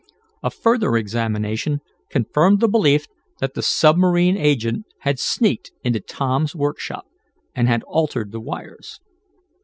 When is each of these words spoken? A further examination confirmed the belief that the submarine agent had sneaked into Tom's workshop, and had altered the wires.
A 0.41 0.49
further 0.49 0.97
examination 0.97 1.79
confirmed 2.09 2.59
the 2.59 2.67
belief 2.67 3.05
that 3.39 3.53
the 3.53 3.61
submarine 3.61 4.35
agent 4.35 4.87
had 5.01 5.19
sneaked 5.19 5.71
into 5.83 5.99
Tom's 5.99 6.55
workshop, 6.55 7.05
and 7.53 7.67
had 7.67 7.83
altered 7.83 8.31
the 8.31 8.41
wires. 8.41 8.99